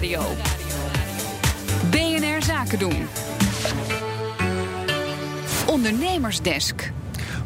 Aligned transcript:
Nieuwsradio. 0.00 0.36
BNR 1.90 2.42
Zaken 2.42 2.78
doen. 2.78 3.06
Ondernemersdesk. 5.66 6.92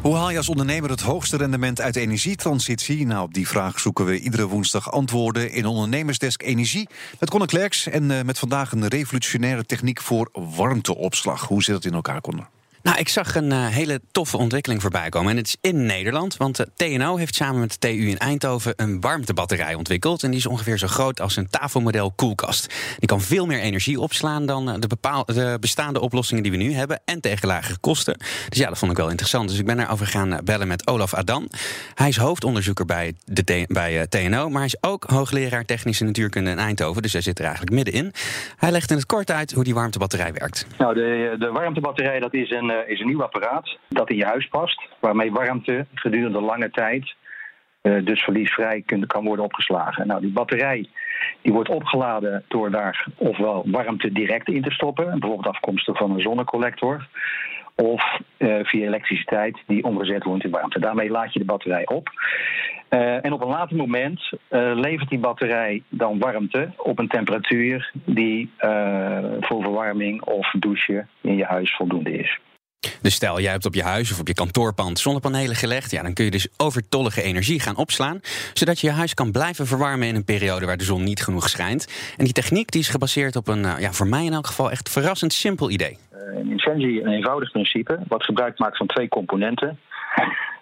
Hoe 0.01 0.15
haal 0.15 0.29
je 0.29 0.37
als 0.37 0.49
ondernemer 0.49 0.89
het 0.89 1.01
hoogste 1.01 1.37
rendement 1.37 1.81
uit 1.81 1.93
de 1.93 1.99
energietransitie? 1.99 3.05
Nou, 3.05 3.23
op 3.23 3.33
die 3.33 3.47
vraag 3.47 3.79
zoeken 3.79 4.05
we 4.05 4.19
iedere 4.19 4.47
woensdag 4.47 4.91
antwoorden 4.91 5.51
in 5.51 5.65
Ondernemersdesk 5.65 6.41
Energie. 6.41 6.89
Met 7.19 7.29
Conor 7.29 7.47
Klerks 7.47 7.87
en 7.87 8.09
uh, 8.09 8.21
met 8.21 8.39
vandaag 8.39 8.71
een 8.71 8.87
revolutionaire 8.87 9.65
techniek 9.65 10.01
voor 10.01 10.29
warmteopslag. 10.33 11.47
Hoe 11.47 11.63
zit 11.63 11.75
het 11.75 11.85
in 11.85 11.93
elkaar, 11.93 12.21
Conor? 12.21 12.49
Nou, 12.83 12.97
ik 12.97 13.09
zag 13.09 13.35
een 13.35 13.51
uh, 13.51 13.67
hele 13.67 14.01
toffe 14.11 14.37
ontwikkeling 14.37 14.81
voorbij 14.81 15.09
komen. 15.09 15.31
En 15.31 15.37
het 15.37 15.47
is 15.47 15.57
in 15.61 15.85
Nederland, 15.85 16.37
want 16.37 16.55
de 16.55 16.67
TNO 16.75 17.17
heeft 17.17 17.35
samen 17.35 17.59
met 17.59 17.71
de 17.71 17.77
TU 17.79 18.07
in 18.07 18.17
Eindhoven 18.17 18.73
een 18.75 19.01
warmtebatterij 19.01 19.73
ontwikkeld. 19.73 20.23
En 20.23 20.29
die 20.29 20.39
is 20.39 20.45
ongeveer 20.45 20.77
zo 20.77 20.87
groot 20.87 21.21
als 21.21 21.35
een 21.35 21.49
tafelmodel 21.49 22.11
koelkast. 22.11 22.73
Die 22.99 23.07
kan 23.07 23.21
veel 23.21 23.45
meer 23.45 23.59
energie 23.59 23.99
opslaan 23.99 24.45
dan 24.45 24.69
eh, 24.69 24.75
de, 24.79 24.87
de 25.25 25.57
bestaande 25.59 25.99
oplossingen 25.99 26.43
die 26.43 26.51
we 26.51 26.57
nu 26.57 26.73
hebben. 26.73 27.01
En 27.05 27.21
tegen 27.21 27.47
lagere 27.47 27.77
kosten. 27.79 28.17
Dus 28.49 28.59
ja, 28.59 28.67
dat 28.69 28.77
vond 28.77 28.91
ik 28.91 28.97
wel 28.97 29.09
interessant. 29.09 29.49
Dus 29.49 29.59
ik 29.59 29.65
ben 29.65 29.79
erover 29.79 30.07
gaan 30.07 30.39
bellen 30.43 30.67
met 30.67 30.87
Olaf 30.87 31.13
Adan. 31.13 31.49
Hij 31.93 32.07
is 32.07 32.17
hoofdonderzoeker 32.17 32.85
bij, 32.85 33.13
de 33.25 33.65
bij 33.67 34.07
TNO. 34.07 34.49
Maar 34.49 34.61
hij 34.61 34.71
is 34.73 34.77
ook 34.81 35.03
hoogleraar 35.03 35.65
technische 35.65 36.03
natuurkunde 36.03 36.49
in 36.49 36.59
Eindhoven. 36.59 37.01
Dus 37.01 37.13
hij 37.13 37.21
zit 37.21 37.39
er 37.39 37.45
eigenlijk 37.45 37.75
middenin. 37.75 38.13
Hij 38.57 38.71
legt 38.71 38.89
in 38.89 38.95
het 38.95 39.05
kort 39.05 39.31
uit 39.31 39.51
hoe 39.51 39.63
die 39.63 39.73
warmtebatterij 39.73 40.33
werkt. 40.33 40.67
Nou, 40.77 40.93
de, 40.93 41.35
de 41.39 41.51
warmtebatterij 41.51 42.19
dat 42.19 42.33
is 42.33 42.49
een 42.49 42.72
is 42.85 42.99
een 42.99 43.07
nieuw 43.07 43.23
apparaat 43.23 43.77
dat 43.89 44.09
in 44.09 44.17
je 44.17 44.25
huis 44.25 44.47
past, 44.47 44.87
waarmee 44.99 45.31
warmte 45.31 45.85
gedurende 45.93 46.41
lange 46.41 46.69
tijd 46.69 47.15
uh, 47.83 48.05
dus 48.05 48.23
verliesvrij 48.23 48.83
kan 49.07 49.23
worden 49.23 49.45
opgeslagen. 49.45 50.07
Nou, 50.07 50.21
die 50.21 50.31
batterij 50.31 50.89
die 51.41 51.53
wordt 51.53 51.69
opgeladen 51.69 52.43
door 52.47 52.71
daar 52.71 53.07
ofwel 53.17 53.63
warmte 53.65 54.11
direct 54.11 54.47
in 54.47 54.61
te 54.61 54.71
stoppen, 54.71 55.19
bijvoorbeeld 55.19 55.55
afkomstig 55.55 55.97
van 55.97 56.11
een 56.11 56.21
zonnecollector, 56.21 57.07
of 57.75 58.19
uh, 58.37 58.55
via 58.63 58.85
elektriciteit 58.85 59.63
die 59.67 59.83
omgezet 59.83 60.23
wordt 60.23 60.43
in 60.43 60.51
warmte. 60.51 60.79
Daarmee 60.79 61.09
laad 61.09 61.33
je 61.33 61.39
de 61.39 61.45
batterij 61.45 61.87
op. 61.87 62.09
En 62.89 63.33
op 63.33 63.41
een 63.41 63.47
later 63.47 63.75
moment 63.75 64.31
levert 64.49 65.09
die 65.09 65.19
batterij 65.19 65.83
dan 65.89 66.19
warmte 66.19 66.71
op 66.77 66.99
een 66.99 67.07
temperatuur 67.07 67.91
die 68.05 68.51
voor 69.39 69.61
verwarming 69.61 70.21
of 70.21 70.51
douchen 70.59 71.09
in 71.21 71.35
je 71.35 71.45
huis 71.45 71.75
voldoende 71.75 72.17
is. 72.17 72.39
Dus 73.01 73.13
stel, 73.13 73.39
jij 73.39 73.51
hebt 73.51 73.65
op 73.65 73.73
je 73.73 73.83
huis 73.83 74.11
of 74.11 74.19
op 74.19 74.27
je 74.27 74.33
kantoorpand 74.33 74.99
zonnepanelen 74.99 75.55
gelegd. 75.55 75.91
Ja, 75.91 76.01
dan 76.01 76.13
kun 76.13 76.25
je 76.25 76.31
dus 76.31 76.47
overtollige 76.57 77.21
energie 77.21 77.59
gaan 77.59 77.77
opslaan. 77.77 78.19
Zodat 78.53 78.79
je 78.79 78.87
je 78.87 78.93
huis 78.93 79.13
kan 79.13 79.31
blijven 79.31 79.67
verwarmen 79.67 80.07
in 80.07 80.15
een 80.15 80.25
periode 80.25 80.65
waar 80.65 80.77
de 80.77 80.83
zon 80.83 81.03
niet 81.03 81.23
genoeg 81.23 81.49
schijnt. 81.49 82.13
En 82.17 82.23
die 82.23 82.33
techniek 82.33 82.71
die 82.71 82.81
is 82.81 82.89
gebaseerd 82.89 83.35
op 83.35 83.47
een, 83.47 83.61
ja, 83.61 83.91
voor 83.91 84.07
mij 84.07 84.25
in 84.25 84.33
elk 84.33 84.47
geval 84.47 84.71
echt 84.71 84.89
verrassend 84.89 85.33
simpel 85.33 85.69
idee. 85.69 85.97
In 86.35 86.53
essentie 86.53 87.01
een 87.01 87.11
eenvoudig 87.11 87.51
principe, 87.51 87.99
wat 88.07 88.23
gebruik 88.23 88.59
maakt 88.59 88.77
van 88.77 88.87
twee 88.87 89.07
componenten. 89.07 89.79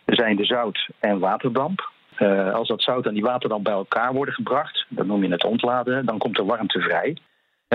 Er 0.06 0.16
zijn 0.16 0.36
de 0.36 0.46
zout- 0.46 0.90
en 1.00 1.20
waterdamp. 1.20 1.90
Uh, 2.20 2.54
als 2.54 2.68
dat 2.68 2.84
zout 2.84 3.06
en 3.06 3.14
die 3.14 3.24
waterdamp 3.24 3.64
bij 3.64 3.74
elkaar 3.74 4.14
worden 4.14 4.34
gebracht, 4.34 4.86
dat 4.90 5.06
noem 5.06 5.24
je 5.24 5.32
het 5.32 5.44
ontladen, 5.44 6.06
dan 6.06 6.18
komt 6.18 6.38
er 6.38 6.46
warmte 6.46 6.80
vrij. 6.80 7.18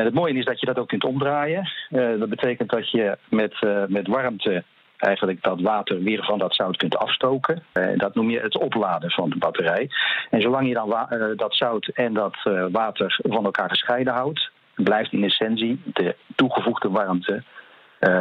Het 0.04 0.14
mooie 0.14 0.34
is 0.34 0.44
dat 0.44 0.60
je 0.60 0.66
dat 0.66 0.78
ook 0.78 0.88
kunt 0.88 1.04
omdraaien. 1.04 1.70
Uh, 1.90 2.18
dat 2.18 2.28
betekent 2.28 2.70
dat 2.70 2.90
je 2.90 3.18
met, 3.28 3.54
uh, 3.60 3.82
met 3.88 4.06
warmte 4.06 4.64
eigenlijk 4.96 5.42
dat 5.42 5.60
water 5.60 6.02
weer 6.02 6.24
van 6.24 6.38
dat 6.38 6.54
zout 6.54 6.76
kunt 6.76 6.96
afstoken. 6.96 7.62
Uh, 7.74 7.98
dat 7.98 8.14
noem 8.14 8.30
je 8.30 8.40
het 8.40 8.58
opladen 8.58 9.10
van 9.10 9.30
de 9.30 9.38
batterij. 9.38 9.90
En 10.30 10.40
zolang 10.40 10.68
je 10.68 10.74
dan 10.74 11.08
dat 11.36 11.54
zout 11.54 11.86
en 11.86 12.12
dat 12.12 12.36
water 12.72 13.18
van 13.22 13.44
elkaar 13.44 13.68
gescheiden 13.68 14.12
houdt, 14.12 14.50
blijft 14.74 15.12
in 15.12 15.24
essentie 15.24 15.80
de 15.84 16.16
toegevoegde 16.34 16.88
warmte 16.88 17.42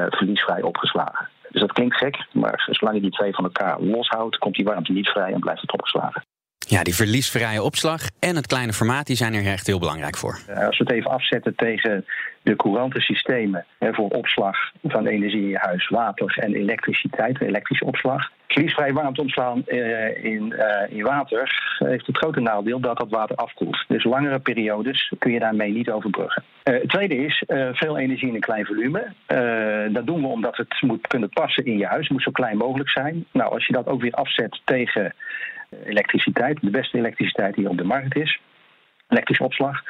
verliesvrij 0.09 0.61
opgeslagen. 0.61 1.29
Dus 1.49 1.61
dat 1.61 1.73
klinkt 1.73 1.97
gek, 1.97 2.25
maar 2.31 2.67
zolang 2.71 2.95
je 2.95 3.03
die 3.03 3.11
twee 3.11 3.33
van 3.33 3.43
elkaar 3.43 3.81
loshoudt, 3.81 4.37
komt 4.37 4.55
die 4.55 4.65
warmte 4.65 4.91
niet 4.91 5.09
vrij 5.09 5.33
en 5.33 5.39
blijft 5.39 5.61
het 5.61 5.73
opgeslagen. 5.73 6.23
Ja, 6.67 6.83
die 6.83 6.95
verliesvrije 6.95 7.63
opslag 7.63 8.01
en 8.19 8.35
het 8.35 8.47
kleine 8.47 8.73
formaat 8.73 9.07
die 9.07 9.15
zijn 9.15 9.33
er 9.33 9.45
echt 9.45 9.67
heel 9.67 9.79
belangrijk 9.79 10.17
voor. 10.17 10.39
Als 10.47 10.77
we 10.77 10.83
het 10.83 10.91
even 10.91 11.11
afzetten 11.11 11.55
tegen 11.55 12.05
de 12.45 12.55
courante 12.55 12.99
systemen 12.99 13.65
hè, 13.79 13.93
voor 13.93 14.09
opslag 14.09 14.57
van 14.83 15.05
energie 15.07 15.41
in 15.41 15.47
je 15.47 15.57
huis, 15.57 15.87
water 15.89 16.37
en 16.37 16.53
elektriciteit, 16.53 17.41
elektrische 17.41 17.85
opslag. 17.85 18.31
Verliesvrij 18.47 18.93
warmte 18.93 19.21
omslaan 19.21 19.63
uh, 19.67 20.23
in, 20.23 20.53
uh, 20.57 20.97
in 20.97 21.03
water 21.03 21.75
heeft 21.77 22.07
het 22.07 22.17
grote 22.17 22.39
nadeel 22.39 22.79
dat 22.79 22.97
dat 22.97 23.09
water 23.09 23.35
afkoelt. 23.35 23.85
Dus 23.87 24.03
langere 24.03 24.39
periodes 24.39 25.13
kun 25.19 25.31
je 25.31 25.39
daarmee 25.39 25.71
niet 25.71 25.89
overbruggen. 25.89 26.43
Uh, 26.63 26.79
het 26.79 26.89
tweede 26.89 27.15
is 27.15 27.43
veel 27.71 27.97
energie 27.97 28.27
in 28.27 28.35
een 28.35 28.39
klein 28.39 28.65
volume. 28.65 29.13
dat 29.91 30.05
doen 30.05 30.21
we 30.21 30.27
omdat 30.27 30.57
het 30.57 30.81
moet 30.81 31.07
kunnen 31.07 31.29
passen 31.29 31.65
in 31.65 31.77
je 31.77 31.85
huis. 31.85 32.01
Het 32.01 32.11
moet 32.11 32.23
zo 32.23 32.31
klein 32.31 32.57
mogelijk 32.57 32.89
zijn. 32.89 33.25
Nou, 33.31 33.51
als 33.51 33.67
je 33.67 33.73
dat 33.73 33.87
ook 33.87 34.01
weer 34.01 34.13
afzet 34.13 34.61
tegen 34.63 35.13
elektriciteit, 35.85 36.61
de 36.61 36.69
beste 36.69 36.97
elektriciteit 36.97 37.55
die 37.55 37.69
op 37.69 37.77
de 37.77 37.83
markt 37.83 38.15
is, 38.15 38.39
elektrische 39.07 39.43
opslag, 39.43 39.83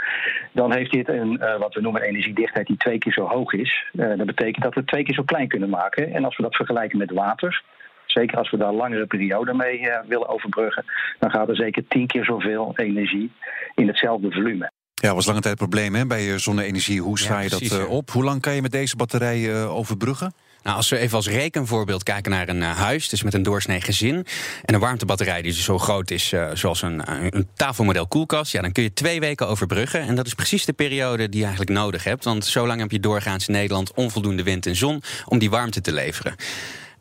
dan 0.51 0.73
heeft 0.73 0.91
dit 0.91 1.07
een, 1.09 1.39
uh, 1.41 1.57
wat 1.57 1.73
we 1.73 1.81
noemen 1.81 2.01
energiedichtheid 2.01 2.67
die 2.67 2.77
twee 2.77 2.97
keer 2.97 3.13
zo 3.13 3.27
hoog 3.27 3.53
is. 3.53 3.85
Uh, 3.93 4.17
dat 4.17 4.25
betekent 4.25 4.63
dat 4.63 4.73
we 4.73 4.79
het 4.79 4.89
twee 4.89 5.03
keer 5.03 5.15
zo 5.15 5.23
klein 5.23 5.47
kunnen 5.47 5.69
maken. 5.69 6.13
En 6.13 6.25
als 6.25 6.37
we 6.37 6.43
dat 6.43 6.55
vergelijken 6.55 6.97
met 6.97 7.11
water, 7.11 7.63
zeker 8.05 8.37
als 8.37 8.51
we 8.51 8.57
daar 8.57 8.73
langere 8.73 9.05
perioden 9.05 9.57
mee 9.57 9.79
uh, 9.79 9.97
willen 10.07 10.27
overbruggen, 10.27 10.85
dan 11.19 11.31
gaat 11.31 11.49
er 11.49 11.55
zeker 11.55 11.87
tien 11.87 12.07
keer 12.07 12.25
zoveel 12.25 12.73
energie 12.75 13.31
in 13.75 13.87
hetzelfde 13.87 14.31
volume. 14.31 14.71
Ja, 14.93 15.13
was 15.13 15.25
lange 15.25 15.41
tijd 15.41 15.61
een 15.61 15.67
probleem 15.67 15.95
hè, 15.95 16.05
bij 16.05 16.39
zonne-energie. 16.39 17.01
Hoe 17.01 17.19
sla 17.19 17.37
je 17.37 17.49
ja, 17.49 17.57
precies, 17.57 17.77
dat 17.77 17.87
op? 17.87 18.09
Hoe 18.09 18.23
lang 18.23 18.41
kan 18.41 18.55
je 18.55 18.61
met 18.61 18.71
deze 18.71 18.95
batterij 18.95 19.65
overbruggen? 19.65 20.33
Nou, 20.65 20.77
als 20.77 20.89
we 20.89 20.97
even 20.97 21.15
als 21.15 21.27
rekenvoorbeeld 21.27 22.03
kijken 22.03 22.31
naar 22.31 22.49
een 22.49 22.61
uh, 22.61 22.77
huis, 22.77 23.09
dus 23.09 23.23
met 23.23 23.33
een 23.33 23.43
doorsnee 23.43 23.81
gezin. 23.81 24.25
En 24.63 24.73
een 24.73 24.79
warmtebatterij 24.79 25.41
die 25.41 25.51
dus 25.51 25.63
zo 25.63 25.77
groot 25.77 26.11
is 26.11 26.31
uh, 26.31 26.49
zoals 26.53 26.81
een, 26.81 27.11
een, 27.35 27.47
tafelmodel 27.53 28.07
koelkast. 28.07 28.51
Ja, 28.51 28.61
dan 28.61 28.71
kun 28.71 28.83
je 28.83 28.93
twee 28.93 29.19
weken 29.19 29.47
overbruggen. 29.47 30.01
En 30.01 30.15
dat 30.15 30.25
is 30.25 30.33
precies 30.33 30.65
de 30.65 30.73
periode 30.73 31.29
die 31.29 31.39
je 31.39 31.45
eigenlijk 31.45 31.77
nodig 31.77 32.03
hebt. 32.03 32.23
Want 32.23 32.45
zo 32.45 32.67
lang 32.67 32.79
heb 32.79 32.91
je 32.91 32.99
doorgaans 32.99 33.47
in 33.47 33.53
Nederland 33.53 33.93
onvoldoende 33.93 34.43
wind 34.43 34.65
en 34.65 34.75
zon 34.75 35.01
om 35.25 35.39
die 35.39 35.49
warmte 35.49 35.81
te 35.81 35.93
leveren. 35.93 36.35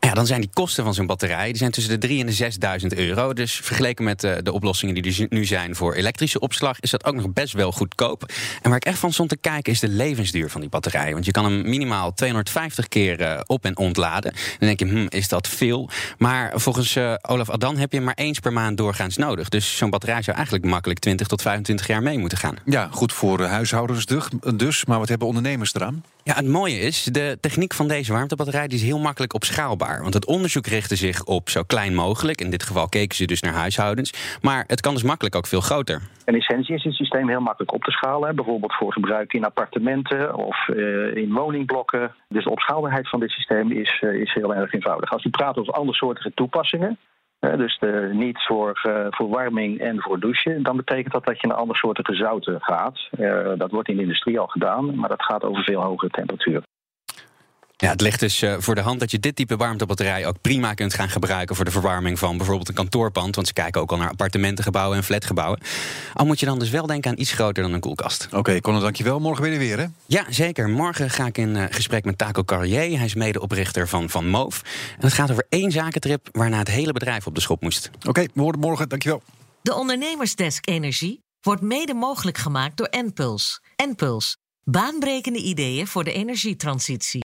Ja, 0.04 0.14
dan 0.14 0.26
zijn 0.26 0.40
die 0.40 0.50
kosten 0.52 0.84
van 0.84 0.94
zo'n 0.94 1.06
batterij 1.06 1.46
die 1.46 1.56
zijn 1.56 1.70
tussen 1.70 2.00
de 2.00 2.08
3.000 2.08 2.18
en 2.18 2.26
de 2.26 2.92
6.000 2.94 2.98
euro. 2.98 3.32
Dus 3.32 3.54
vergeleken 3.54 4.04
met 4.04 4.20
de, 4.20 4.28
eh, 4.28 4.42
de 4.42 4.52
oplossingen 4.52 4.94
die 4.94 5.18
er 5.18 5.26
nu 5.28 5.44
zijn 5.44 5.76
voor 5.76 5.94
elektrische 5.94 6.38
opslag, 6.38 6.80
is 6.80 6.90
dat 6.90 7.04
ook 7.04 7.14
nog 7.14 7.32
best 7.32 7.52
wel 7.52 7.72
goedkoop. 7.72 8.32
En 8.62 8.68
waar 8.68 8.76
ik 8.76 8.84
echt 8.84 8.98
van 8.98 9.12
stond 9.12 9.28
te 9.28 9.36
kijken 9.36 9.72
is 9.72 9.80
de 9.80 9.88
levensduur 9.88 10.50
van 10.50 10.60
die 10.60 10.70
batterij. 10.70 11.12
Want 11.12 11.24
je 11.24 11.30
kan 11.30 11.44
hem 11.44 11.62
minimaal 11.62 12.14
250 12.14 12.88
keer 12.88 13.20
uh, 13.20 13.40
op- 13.46 13.64
en 13.64 13.76
ontladen. 13.76 14.32
Dan 14.32 14.68
denk 14.68 14.78
je, 14.78 14.86
hm, 14.86 15.06
is 15.08 15.28
dat 15.28 15.48
veel? 15.48 15.90
Maar 16.18 16.52
volgens 16.54 16.96
uh, 16.96 17.14
Olaf 17.20 17.50
Adan 17.50 17.76
heb 17.76 17.90
je 17.90 17.96
hem 17.96 18.06
maar 18.06 18.14
eens 18.14 18.38
per 18.38 18.52
maand 18.52 18.76
doorgaans 18.76 19.16
nodig. 19.16 19.48
Dus 19.48 19.76
zo'n 19.76 19.90
batterij 19.90 20.22
zou 20.22 20.36
eigenlijk 20.36 20.66
makkelijk 20.66 21.00
20 21.00 21.26
tot 21.26 21.42
25 21.42 21.86
jaar 21.86 22.02
mee 22.02 22.18
moeten 22.18 22.38
gaan. 22.38 22.56
Ja, 22.64 22.88
goed 22.90 23.12
voor 23.12 23.42
huishoudens 23.42 24.06
dus. 24.56 24.84
Maar 24.84 24.98
wat 24.98 25.08
hebben 25.08 25.28
ondernemers 25.28 25.74
eraan? 25.74 26.04
Ja, 26.24 26.34
het 26.34 26.46
mooie 26.46 26.80
is, 26.80 27.08
de 27.12 27.38
techniek 27.40 27.74
van 27.74 27.88
deze 27.88 28.12
warmtebatterij 28.12 28.68
die 28.68 28.78
is 28.78 28.84
heel 28.84 28.98
makkelijk 28.98 29.34
opschaalbaar. 29.34 29.93
Want 30.02 30.14
het 30.14 30.26
onderzoek 30.26 30.66
richtte 30.66 30.96
zich 30.96 31.24
op 31.24 31.48
zo 31.48 31.62
klein 31.62 31.94
mogelijk. 31.94 32.40
In 32.40 32.50
dit 32.50 32.62
geval 32.62 32.88
keken 32.88 33.16
ze 33.16 33.24
dus 33.24 33.40
naar 33.40 33.52
huishoudens. 33.52 34.38
Maar 34.42 34.64
het 34.66 34.80
kan 34.80 34.94
dus 34.94 35.02
makkelijk 35.02 35.36
ook 35.36 35.46
veel 35.46 35.60
groter. 35.60 36.02
In 36.24 36.34
essentie 36.34 36.74
is 36.74 36.84
het 36.84 36.94
systeem 36.94 37.28
heel 37.28 37.40
makkelijk 37.40 37.72
op 37.72 37.82
te 37.84 37.90
schalen. 37.90 38.36
Bijvoorbeeld 38.36 38.74
voor 38.74 38.92
gebruik 38.92 39.32
in 39.32 39.44
appartementen 39.44 40.34
of 40.34 40.68
uh, 40.68 41.16
in 41.16 41.32
woningblokken. 41.32 42.14
Dus 42.28 42.44
de 42.44 42.50
opschaalbaarheid 42.50 43.08
van 43.08 43.20
dit 43.20 43.30
systeem 43.30 43.70
is, 43.72 44.02
uh, 44.04 44.20
is 44.20 44.34
heel 44.34 44.54
erg 44.54 44.72
eenvoudig. 44.72 45.12
Als 45.12 45.24
u 45.24 45.30
praat 45.30 45.56
over 45.58 45.72
andersoortige 45.72 46.32
toepassingen, 46.34 46.98
dus 47.40 47.78
de, 47.78 48.10
niet 48.12 48.44
voor 48.46 48.80
uh, 48.86 49.06
verwarming 49.10 49.80
en 49.80 50.00
voor 50.00 50.20
douchen. 50.20 50.62
Dan 50.62 50.76
betekent 50.76 51.12
dat 51.12 51.24
dat 51.24 51.40
je 51.40 51.46
naar 51.46 51.56
andersoortige 51.56 52.14
zouten 52.14 52.60
gaat. 52.60 53.08
Dat 53.58 53.70
wordt 53.70 53.88
in 53.88 53.96
de 53.96 54.02
industrie 54.02 54.38
al 54.38 54.46
gedaan, 54.46 54.94
maar 54.96 55.08
dat 55.08 55.22
gaat 55.22 55.44
over 55.44 55.64
veel 55.64 55.82
hogere 55.82 56.10
temperaturen. 56.10 56.62
Ja, 57.76 57.90
het 57.90 58.00
ligt 58.00 58.20
dus 58.20 58.42
uh, 58.42 58.54
voor 58.58 58.74
de 58.74 58.80
hand 58.80 59.00
dat 59.00 59.10
je 59.10 59.18
dit 59.18 59.36
type 59.36 59.56
warmtebatterij 59.56 60.26
ook 60.26 60.40
prima 60.40 60.74
kunt 60.74 60.94
gaan 60.94 61.08
gebruiken 61.08 61.56
voor 61.56 61.64
de 61.64 61.70
verwarming 61.70 62.18
van 62.18 62.36
bijvoorbeeld 62.36 62.68
een 62.68 62.74
kantoorpand. 62.74 63.34
Want 63.34 63.46
ze 63.46 63.52
kijken 63.52 63.80
ook 63.80 63.90
al 63.90 63.96
naar 63.96 64.10
appartementengebouwen 64.10 64.96
en 64.96 65.04
flatgebouwen. 65.04 65.60
Al 66.14 66.26
moet 66.26 66.40
je 66.40 66.46
dan 66.46 66.58
dus 66.58 66.70
wel 66.70 66.86
denken 66.86 67.10
aan 67.10 67.18
iets 67.18 67.32
groter 67.32 67.62
dan 67.62 67.72
een 67.72 67.80
koelkast. 67.80 68.26
Oké, 68.26 68.36
okay, 68.36 68.60
Conor, 68.60 68.80
dankjewel. 68.80 69.20
Morgen 69.20 69.42
weer 69.42 69.58
weer, 69.58 69.78
hè? 69.78 69.86
Ja, 70.06 70.24
zeker. 70.28 70.68
Morgen 70.68 71.10
ga 71.10 71.26
ik 71.26 71.38
in 71.38 71.56
uh, 71.56 71.64
gesprek 71.70 72.04
met 72.04 72.18
Taco 72.18 72.44
Carrier. 72.44 72.96
Hij 72.96 73.06
is 73.06 73.14
medeoprichter 73.14 73.88
van 73.88 74.10
Van 74.10 74.28
Moof. 74.28 74.62
En 74.98 75.04
het 75.04 75.12
gaat 75.12 75.30
over 75.30 75.46
één 75.48 75.70
zakentrip 75.70 76.28
waarna 76.32 76.58
het 76.58 76.68
hele 76.68 76.92
bedrijf 76.92 77.26
op 77.26 77.34
de 77.34 77.40
schop 77.40 77.62
moest. 77.62 77.90
Oké, 77.96 78.08
okay, 78.08 78.28
we 78.34 78.40
horen 78.40 78.58
morgen. 78.58 78.88
Dankjewel. 78.88 79.22
De 79.62 79.74
Ondernemersdesk 79.74 80.68
Energie 80.68 81.22
wordt 81.40 81.62
mede 81.62 81.94
mogelijk 81.94 82.38
gemaakt 82.38 82.76
door 82.76 82.86
Enpuls. 82.86 83.60
Enpuls. 83.76 84.36
Baanbrekende 84.64 85.38
ideeën 85.38 85.86
voor 85.86 86.04
de 86.04 86.12
energietransitie. 86.12 87.22